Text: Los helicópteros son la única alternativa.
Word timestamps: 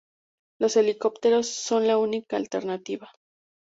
Los 0.59 0.77
helicópteros 0.77 1.45
son 1.47 1.85
la 1.85 1.99
única 1.99 2.35
alternativa. 2.35 3.11